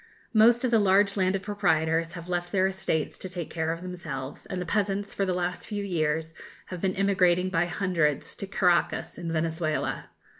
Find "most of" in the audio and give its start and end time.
0.33-0.71